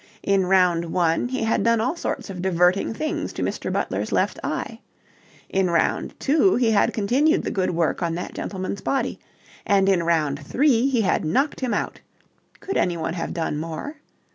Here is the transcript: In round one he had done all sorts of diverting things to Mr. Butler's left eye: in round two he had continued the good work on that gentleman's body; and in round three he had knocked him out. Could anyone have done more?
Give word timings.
In 0.23 0.47
round 0.47 0.85
one 0.85 1.27
he 1.27 1.43
had 1.43 1.61
done 1.61 1.79
all 1.79 1.95
sorts 1.95 2.31
of 2.31 2.41
diverting 2.41 2.91
things 2.91 3.31
to 3.33 3.43
Mr. 3.43 3.71
Butler's 3.71 4.11
left 4.11 4.39
eye: 4.43 4.79
in 5.47 5.69
round 5.69 6.19
two 6.19 6.55
he 6.55 6.71
had 6.71 6.91
continued 6.91 7.43
the 7.43 7.51
good 7.51 7.69
work 7.69 8.01
on 8.01 8.15
that 8.15 8.33
gentleman's 8.33 8.81
body; 8.81 9.19
and 9.63 9.87
in 9.87 10.01
round 10.01 10.39
three 10.39 10.87
he 10.87 11.01
had 11.01 11.23
knocked 11.23 11.59
him 11.59 11.75
out. 11.75 12.01
Could 12.59 12.77
anyone 12.77 13.13
have 13.13 13.31
done 13.31 13.59
more? 13.59 13.97